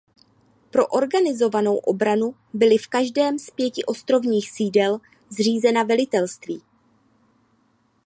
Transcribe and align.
Pro 0.71 0.87
organizovanou 0.87 1.75
obranu 1.77 2.35
byli 2.53 2.77
v 2.77 2.87
každém 2.87 3.39
z 3.39 3.49
pěti 3.49 3.85
ostrovních 3.85 4.51
sídel 4.51 4.99
zřízena 5.29 5.83
velitelství. 5.83 6.61